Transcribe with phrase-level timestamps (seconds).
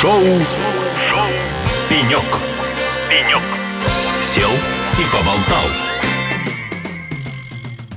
[0.00, 1.26] Шоу, Шоу.
[1.88, 2.22] «Пенек».
[3.08, 3.42] «Пенек».
[4.20, 4.50] Сел
[4.92, 5.64] и поболтал.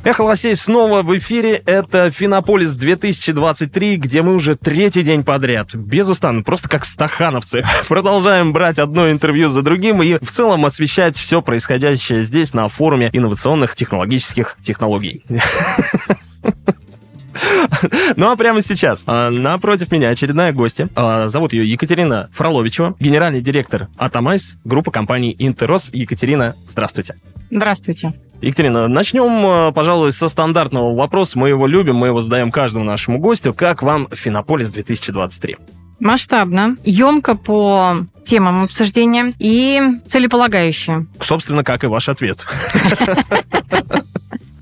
[0.04, 1.62] Эхо Лосей снова в эфире.
[1.64, 8.80] Это Финополис 2023, где мы уже третий день подряд, безустанно, просто как стахановцы, продолжаем брать
[8.80, 14.58] одно интервью за другим и в целом освещать все происходящее здесь на форуме инновационных технологических
[14.64, 15.24] технологий.
[18.22, 20.90] Ну а прямо сейчас а, напротив меня очередная гостья.
[20.96, 25.90] А, зовут ее Екатерина Фроловичева, генеральный директор Атомайз, группа компаний Интерос.
[25.92, 27.16] Екатерина, здравствуйте.
[27.50, 28.14] Здравствуйте.
[28.40, 31.40] Екатерина, начнем, а, пожалуй, со стандартного вопроса.
[31.40, 33.56] Мы его любим, мы его задаем каждому нашему гостю.
[33.56, 35.58] Как вам Финополис 2023?
[36.00, 41.08] Масштабно, емко по темам обсуждения и целеполагающе.
[41.20, 42.46] Собственно, как и ваш ответ.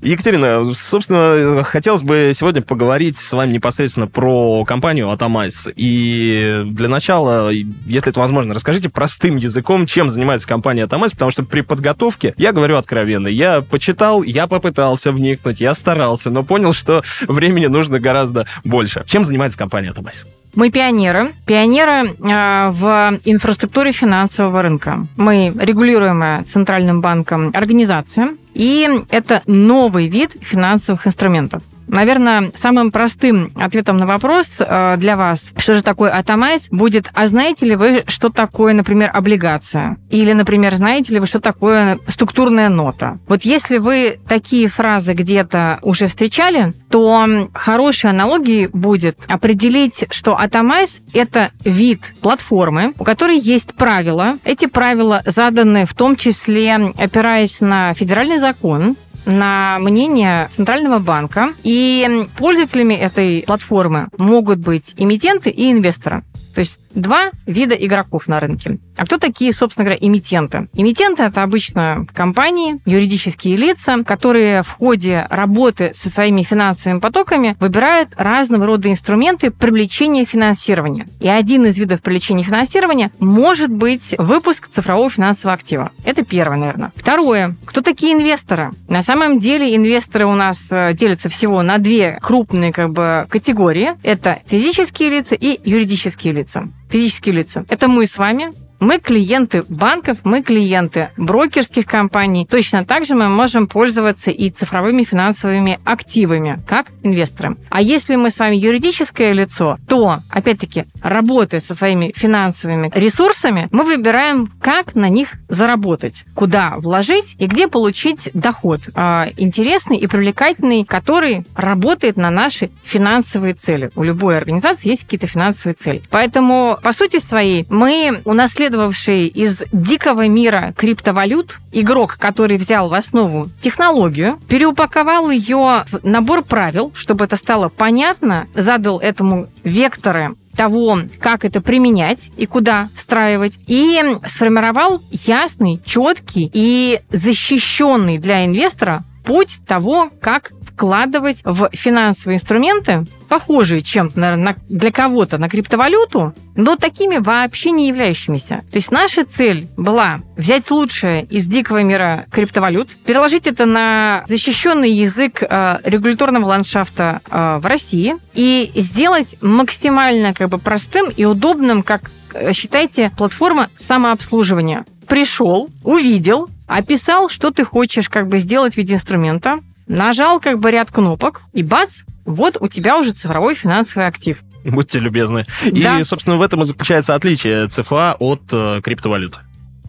[0.02, 5.68] Екатерина, собственно, хотелось бы сегодня поговорить с вами непосредственно про компанию Атомайз.
[5.76, 11.44] И для начала, если это возможно, расскажите простым языком, чем занимается компания Атомайз, потому что
[11.44, 17.02] при подготовке, я говорю откровенно, я почитал, я попытался вникнуть, я старался, но понял, что
[17.28, 19.04] времени нужно гораздо больше.
[19.06, 20.26] Чем занимается компания Атомайз?
[20.54, 21.32] Мы пионеры.
[21.46, 25.06] Пионеры э, в инфраструктуре финансового рынка.
[25.16, 28.36] Мы регулируемая Центральным банком организация.
[28.54, 31.62] И это новый вид финансовых инструментов.
[31.90, 37.26] Наверное, самым простым ответом на вопрос э, для вас, что же такое атомайз, будет, а
[37.26, 39.96] знаете ли вы, что такое, например, облигация?
[40.08, 43.18] Или, например, знаете ли вы, что такое структурная нота?
[43.26, 51.00] Вот если вы такие фразы где-то уже встречали, то хорошей аналогией будет определить, что атомайз–
[51.12, 54.38] это вид платформы, у которой есть правила.
[54.44, 58.96] Эти правила заданы в том числе опираясь на федеральный закон,
[59.30, 61.52] на мнение Центрального банка.
[61.62, 66.22] И пользователями этой платформы могут быть эмитенты и инвесторы.
[66.54, 68.78] То есть два вида игроков на рынке.
[68.96, 70.68] А кто такие, собственно говоря, эмитенты?
[70.74, 78.10] Эмитенты– это обычно компании, юридические лица, которые в ходе работы со своими финансовыми потоками выбирают
[78.16, 81.06] разного рода инструменты привлечения финансирования.
[81.20, 85.92] И один из видов привлечения финансирования может быть выпуск цифрового финансового актива.
[86.04, 86.92] Это первое, наверное.
[86.96, 87.56] Второе.
[87.64, 88.70] Кто такие инвесторы?
[88.88, 93.92] На самом деле инвесторы у нас э, делятся всего на две крупные как бы, категории.
[94.02, 97.64] Это физические лица и юридические лица физические лица.
[97.68, 102.46] Это мы с вами, мы клиенты банков, мы клиенты брокерских компаний.
[102.50, 107.56] Точно так же мы можем пользоваться и цифровыми финансовыми активами, как инвесторы.
[107.68, 113.84] А если мы с вами юридическое лицо, то, опять-таки, работая со своими финансовыми ресурсами, мы
[113.84, 120.84] выбираем, как на них заработать, куда вложить и где получить доход а, интересный и привлекательный,
[120.84, 123.90] который работает на наши финансовые цели.
[123.94, 126.02] У любой организации есть какие-то финансовые цели.
[126.10, 132.94] Поэтому, по сути своей, мы унаследовали унаследовавший из дикого мира криптовалют игрок, который взял в
[132.94, 141.00] основу технологию, переупаковал ее в набор правил, чтобы это стало понятно, задал этому векторы того,
[141.20, 149.60] как это применять и куда встраивать, и сформировал ясный, четкий и защищенный для инвестора путь
[149.66, 157.18] того, как вкладывать в финансовые инструменты, похожие чем-то, наверное, для кого-то на криптовалюту, но такими
[157.18, 158.62] вообще не являющимися.
[158.70, 164.90] То есть наша цель была взять лучшее из дикого мира криптовалют, переложить это на защищенный
[164.90, 171.82] язык э, регуляторного ландшафта э, в России и сделать максимально как бы простым и удобным,
[171.82, 174.86] как э, считайте, платформа самообслуживания.
[175.06, 179.58] Пришел, увидел, описал, что ты хочешь как бы сделать в виде инструмента,
[179.90, 184.38] нажал как бы ряд кнопок, и бац, вот у тебя уже цифровой финансовый актив.
[184.64, 185.46] Будьте любезны.
[185.72, 185.98] Да.
[185.98, 189.38] И, собственно, в этом и заключается отличие ЦФА от э, криптовалюты.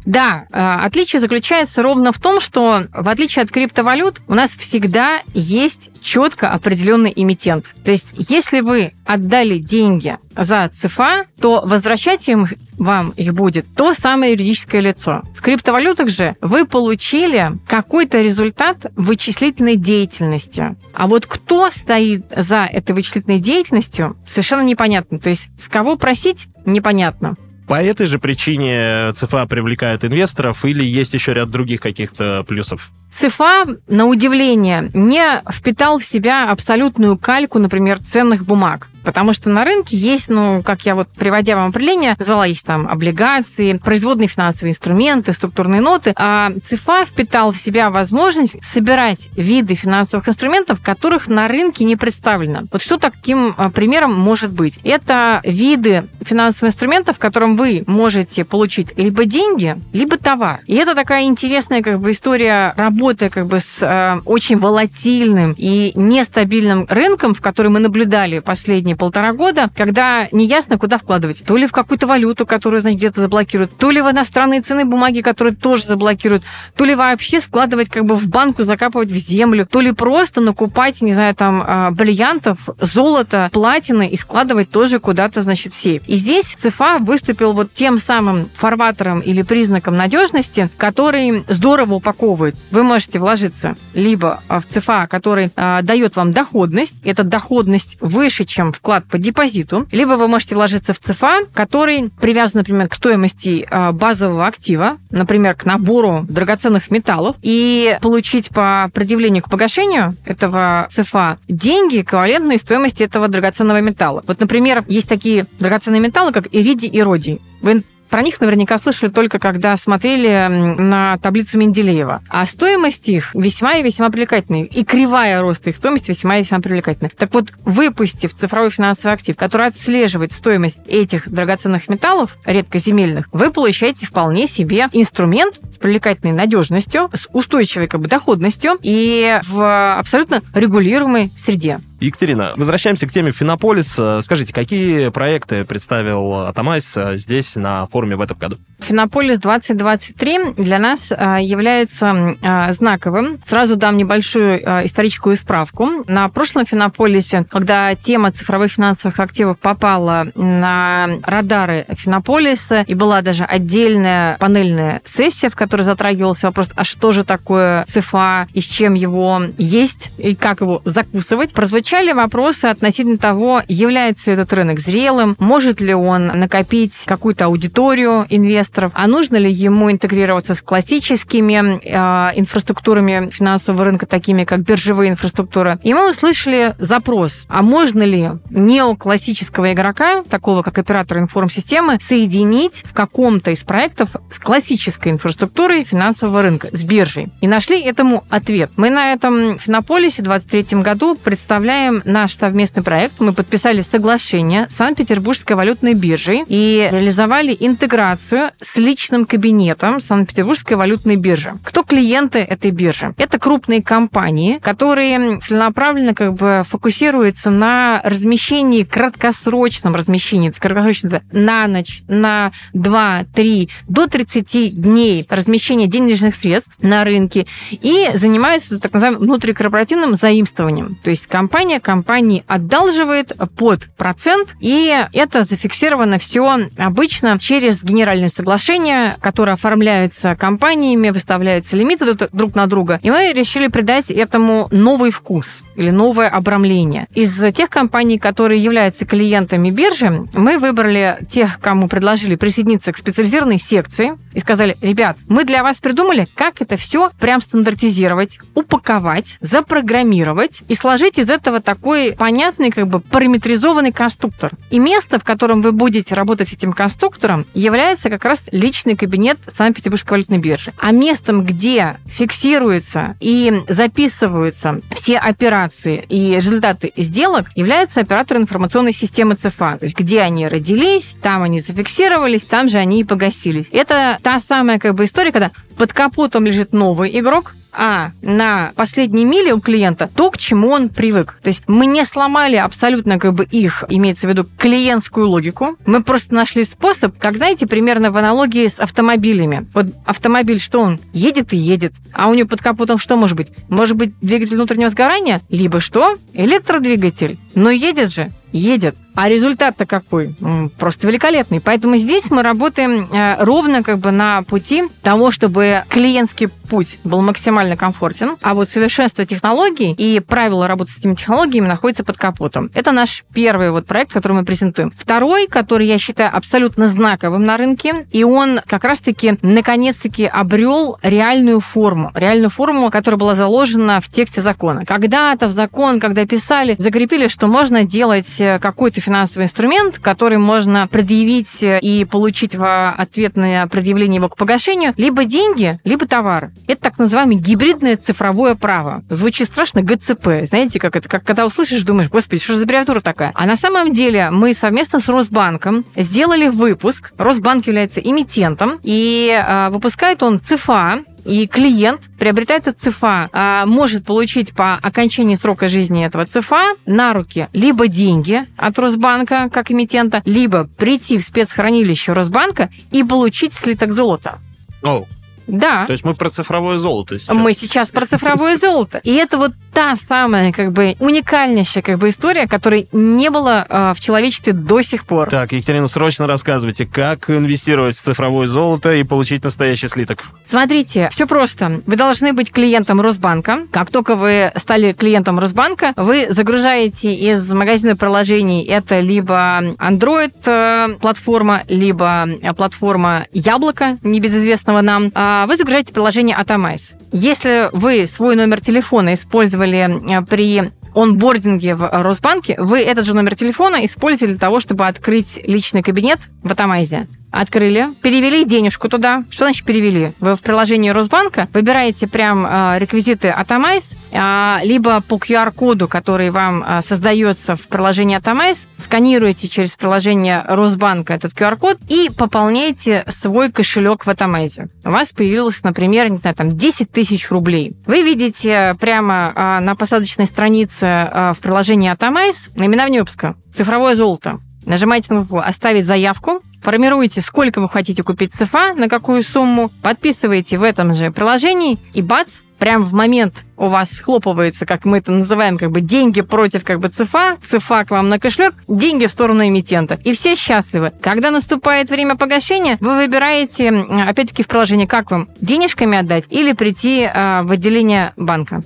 [0.06, 5.22] Да, э, отличие заключается ровно в том, что в отличие от криптовалют у нас всегда
[5.34, 7.74] есть четко определенный эмитент.
[7.84, 12.48] То есть, если вы отдали деньги за ЦФА, то возвращать им
[12.78, 15.22] вам их будет то самое юридическое лицо.
[15.36, 20.76] В криптовалютах же вы получили какой-то результат вычислительной деятельности.
[20.94, 25.20] А вот кто стоит за этой вычислительной деятельностью, совершенно непонятно.
[25.20, 27.36] То есть с кого просить, непонятно.
[27.72, 32.92] По этой же причине ЦФА привлекают инвесторов или есть еще ряд других каких-то плюсов?
[33.12, 38.88] ЦИФА, на удивление, не впитал в себя абсолютную кальку, например, ценных бумаг.
[39.04, 42.88] Потому что на рынке есть, ну, как я вот, приводя вам определение, назвала, есть там
[42.88, 50.30] облигации, производные финансовые инструменты, структурные ноты, а ЦИФА впитал в себя возможность собирать виды финансовых
[50.30, 52.62] инструментов, которых на рынке не представлено.
[52.72, 54.78] Вот что таким а, примером может быть?
[54.84, 60.60] Это виды финансовых инструментов, в котором вы можете получить либо деньги, либо товар.
[60.68, 65.92] И это такая интересная как бы история работы как бы с э, очень волатильным и
[65.96, 71.44] нестабильным рынком, в который мы наблюдали последние полтора года, когда неясно, куда вкладывать.
[71.44, 75.22] То ли в какую-то валюту, которую, значит, где-то заблокируют, то ли в иностранные цены бумаги,
[75.22, 76.44] которые тоже заблокируют,
[76.76, 81.02] то ли вообще складывать как бы в банку, закапывать в землю, то ли просто накупать,
[81.02, 86.04] не знаю, там, а, бриллиантов, золото, платины и складывать тоже куда-то, значит, в сейф.
[86.08, 92.56] И здесь ЦФА выступил вот тем самым фарватером или признаком надежности, который здорово упаковывает.
[92.72, 98.74] Вы можете вложиться либо в ЦФА, который э, дает вам доходность, эта доходность выше, чем
[98.74, 103.92] вклад по депозиту, либо вы можете вложиться в ЦФА, который привязан, например, к стоимости а,
[103.92, 111.40] базового актива, например, к набору драгоценных металлов, и получить по предъявлению к погашению этого ЦФА
[111.48, 114.24] деньги, эквивалентные стоимости этого драгоценного металла.
[114.28, 117.42] Вот, например, есть такие драгоценные металлы, как иридий и родий.
[117.62, 122.22] Вы про них наверняка слышали только когда смотрели на таблицу Менделеева.
[122.28, 124.66] А стоимость их весьма и весьма привлекательная.
[124.66, 127.12] И кривая роста их стоимости весьма и весьма привлекательная.
[127.18, 134.06] Так вот, выпустив цифровой финансовый актив, который отслеживает стоимость этих драгоценных металлов, редкоземельных, вы получаете
[134.06, 141.32] вполне себе инструмент с привлекательной надежностью, с устойчивой как бы, доходностью и в абсолютно регулируемой
[141.38, 141.80] среде.
[142.02, 143.98] Екатерина, возвращаемся к теме Финополис.
[144.24, 148.58] Скажите, какие проекты представил Атамайс здесь на форуме в этом году?
[148.80, 152.36] Финополис 2023 для нас а, является
[152.72, 153.40] знаковым.
[153.48, 156.04] Сразу дам небольшую историческую справку.
[156.08, 163.44] На прошлом Финополисе, когда тема цифровых финансовых активов попала на радары Финополиса, и была даже
[163.44, 168.96] отдельная панельная сессия, в которой затрагивался вопрос, а что же такое ЦФА, и с чем
[168.96, 171.54] его есть, и как его закусывать,
[171.92, 178.26] прозвучали вопросы относительно того, является ли этот рынок зрелым, может ли он накопить какую-то аудиторию
[178.30, 185.12] инвесторов, а нужно ли ему интегрироваться с классическими э, инфраструктурами финансового рынка, такими как биржевые
[185.12, 185.80] инфраструктуры.
[185.84, 192.94] И мы услышали запрос, а можно ли неоклассического игрока, такого как оператор информсистемы, соединить в
[192.94, 197.28] каком-то из проектов с классической инфраструктурой финансового рынка, с биржей.
[197.42, 198.72] И нашли этому ответ.
[198.78, 203.20] Мы на этом Финополисе в 2023 году представляем наш совместный проект.
[203.20, 211.16] Мы подписали соглашение с Санкт-Петербургской валютной биржей и реализовали интеграцию с личным кабинетом Санкт-Петербургской валютной
[211.16, 211.54] биржи.
[211.64, 213.14] Кто клиенты этой биржи?
[213.18, 222.04] Это крупные компании, которые целенаправленно как бы фокусируются на размещении, краткосрочном размещении, краткосрочно на ночь,
[222.08, 229.22] на 2, 3, до 30 дней размещения денежных средств на рынке и занимаются так называемым
[229.22, 230.98] внутрикорпоративным заимствованием.
[231.04, 239.18] То есть компания компании одалживает под процент, и это зафиксировано все обычно через генеральный соглашения,
[239.22, 243.00] которые оформляются компаниями, выставляются лимиты друг на друга.
[243.04, 247.08] И мы решили придать этому новый вкус или новое обрамление.
[247.14, 253.58] Из тех компаний, которые являются клиентами биржи, мы выбрали тех, кому предложили присоединиться к специализированной
[253.60, 260.62] секции и сказали, ребят, мы для вас придумали, как это все прям стандартизировать, упаковать, запрограммировать
[260.68, 264.52] и сложить из этого такой понятный, как бы параметризованный конструктор.
[264.70, 269.38] И место, в котором вы будете работать с этим конструктором, является как раз личный кабинет
[269.48, 270.74] Санкт-Петербургской валютной биржи.
[270.80, 275.61] А местом, где фиксируются и записываются все операции
[276.10, 279.78] и результаты сделок, является оператор информационной системы ЦФА.
[279.78, 283.68] То есть где они родились, там они зафиксировались, там же они и погасились.
[283.72, 289.26] Это та самая как бы история, когда под капотом лежит новый игрок, а на последней
[289.26, 291.40] миле у клиента то, к чему он привык.
[291.42, 295.78] То есть мы не сломали абсолютно как бы их, имеется в виду, клиентскую логику.
[295.86, 299.68] Мы просто нашли способ, как, знаете, примерно в аналогии с автомобилями.
[299.74, 301.00] Вот автомобиль, что он?
[301.14, 301.94] Едет и едет.
[302.14, 303.50] А у него под капотом что может быть?
[303.70, 305.42] Может быть двигатель внутреннего сгорания?
[305.50, 306.16] Либо что?
[306.34, 307.38] Электродвигатель.
[307.56, 308.96] Но едет же, едет.
[309.14, 310.34] А результат-то какой?
[310.78, 311.60] Просто великолепный.
[311.60, 317.22] Поэтому здесь мы работаем э, ровно как бы на пути того, чтобы клиентский путь был
[317.22, 322.72] максимально комфортен, а вот совершенство технологий и правила работы с этими технологиями находятся под капотом.
[322.74, 324.94] Это наш первый вот проект, который мы презентуем.
[324.98, 331.60] Второй, который я считаю абсолютно знаковым на рынке, и он как раз-таки наконец-таки обрел реальную
[331.60, 334.86] форму, реальную форму, которая была заложена в тексте закона.
[334.86, 340.88] Когда-то в закон, когда писали, закрепили, что можно делать э, какой-то финансовый инструмент, который можно
[340.88, 346.52] предъявить и получить в ответ на предъявление его к погашению либо деньги, либо товар.
[346.68, 349.04] Это так называемое гибридное цифровое право.
[349.10, 350.46] Звучит страшно ГЦП.
[350.46, 353.32] Знаете, как это, как когда услышишь, думаешь, господи, что за аббревиатура такая?
[353.36, 357.14] А на самом деле мы совместно с Росбанком сделали выпуск.
[357.18, 364.06] Росбанк является эмитентом, и э, выпускает он ЦФА, и клиент приобретает этот ЦФА, а, может
[364.06, 370.22] получить по окончании срока жизни этого ЦФА на руки либо деньги от Росбанка как эмитента,
[370.26, 374.40] либо прийти в спецхранилище Росбанка и получить слиток золота.
[374.82, 375.06] Oh.
[375.48, 375.86] Да.
[375.86, 377.36] То есть мы про цифровое золото сейчас.
[377.36, 379.00] Мы сейчас про цифровое золото.
[379.04, 383.94] И это вот та самая как бы уникальнейшая как бы история, которой не было э,
[383.96, 385.30] в человечестве до сих пор.
[385.30, 390.24] Так, Екатерина, срочно рассказывайте, как инвестировать в цифровое золото и получить настоящий слиток.
[390.46, 391.82] Смотрите, все просто.
[391.86, 393.66] Вы должны быть клиентом Росбанка.
[393.72, 400.96] Как только вы стали клиентом Росбанка, вы загружаете из магазина приложений это либо Android э,
[401.00, 405.12] платформа, либо э, платформа Яблоко, небезызвестного нам.
[405.14, 406.96] А вы загружаете приложение Atomize.
[407.14, 409.14] Если вы свой номер телефона
[409.62, 414.88] использовали э, при онбординге в Росбанке, вы этот же номер телефона использовали для того, чтобы
[414.88, 417.08] открыть личный кабинет в Атомайзе.
[417.32, 419.24] Открыли, перевели денежку туда.
[419.30, 420.12] Что значит перевели?
[420.20, 426.82] Вы в приложении Росбанка выбираете прям э, реквизиты Атомайз, либо по QR-коду, который вам э,
[426.82, 434.10] создается в приложении Атомайз, сканируете через приложение Росбанка этот QR-код и пополняете свой кошелек в
[434.10, 434.68] Атомайзе.
[434.84, 437.76] У вас появилось, например, не знаю, там 10 тысяч рублей.
[437.86, 444.40] Вы видите прямо на посадочной странице в приложении Атомайз наименование выпуска «Цифровое золото».
[444.66, 450.58] Нажимаете на кнопку «Оставить заявку», формируете, сколько вы хотите купить ЦФА, на какую сумму, подписываете
[450.58, 455.12] в этом же приложении, и бац, прям в момент у вас схлопывается, как мы это
[455.12, 459.10] называем, как бы деньги против как бы ЦФА, ЦФА к вам на кошелек, деньги в
[459.10, 460.00] сторону эмитента.
[460.04, 460.92] И все счастливы.
[461.02, 467.02] Когда наступает время погашения, вы выбираете, опять-таки в приложении, как вам, денежками отдать или прийти
[467.02, 468.62] э, в отделение банка.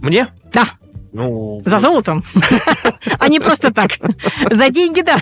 [0.00, 0.28] Мне?
[0.54, 0.62] Да.
[1.12, 2.22] Ну, За золотом?
[3.18, 3.90] А не просто так.
[4.50, 5.16] За деньги, да.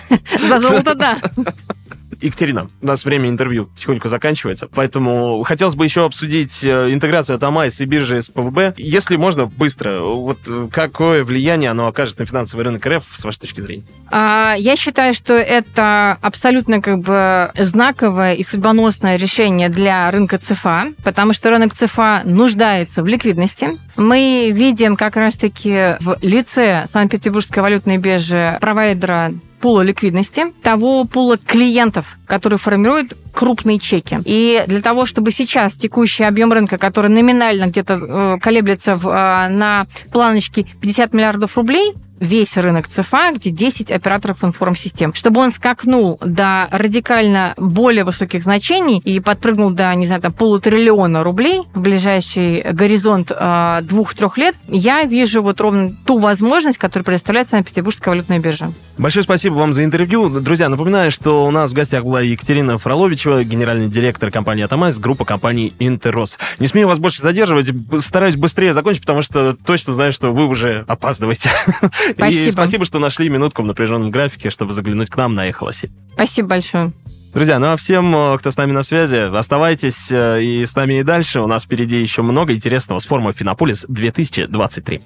[0.47, 1.17] За золото, да.
[2.21, 7.81] Екатерина, у нас время интервью потихоньку заканчивается, поэтому хотелось бы еще обсудить э, интеграцию Атомайз
[7.81, 8.77] и биржи СПВБ.
[8.77, 13.39] Если можно, быстро, вот э, какое влияние оно окажет на финансовый рынок РФ, с вашей
[13.39, 13.83] точки зрения?
[14.09, 20.93] А, я считаю, что это абсолютно как бы знаковое и судьбоносное решение для рынка ЦФА,
[21.03, 23.77] потому что рынок ЦФА нуждается в ликвидности.
[23.95, 32.17] Мы видим как раз-таки в лице Санкт-Петербургской валютной биржи провайдера пула ликвидности, того пула клиентов,
[32.25, 34.19] которые формируют крупные чеки.
[34.25, 39.47] И для того, чтобы сейчас текущий объем рынка, который номинально где-то э, колеблется в, э,
[39.49, 46.17] на планочке 50 миллиардов рублей, весь рынок ЦФА, где 10 операторов информсистем, чтобы он скакнул
[46.21, 52.61] до радикально более высоких значений и подпрыгнул до, не знаю, там, полутриллиона рублей в ближайший
[52.71, 58.71] горизонт э, двух-трех лет, я вижу вот ровно ту возможность, которую представляет Санкт-Петербургская валютная биржа.
[58.97, 60.29] Большое спасибо вам за интервью.
[60.29, 65.25] Друзья, напоминаю, что у нас в гостях была Екатерина Фроловичева, генеральный директор компании «Атомайз», группа
[65.25, 66.37] компании «Интерос».
[66.59, 70.85] Не смею вас больше задерживать, стараюсь быстрее закончить, потому что точно знаю, что вы уже
[70.87, 71.49] опаздываете.
[72.13, 72.47] Спасибо.
[72.47, 75.89] И спасибо, что нашли минутку в напряженном графике, чтобы заглянуть к нам на «Эхолосе».
[76.13, 76.91] Спасибо большое.
[77.33, 80.99] Друзья, ну а всем, э, кто с нами на связи, оставайтесь э, и с нами
[80.99, 81.39] и дальше.
[81.39, 85.01] У нас впереди еще много интересного с форума «Финополис 2023».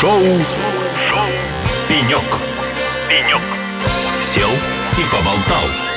[0.00, 1.28] Шоу, Шоу.
[1.88, 2.24] «Пенек».
[3.08, 3.42] «Пенек».
[4.18, 5.93] Сел и поболтал.